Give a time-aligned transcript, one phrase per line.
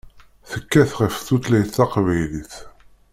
[0.49, 2.53] Tekkat ɣef tutlayt taqbaylit.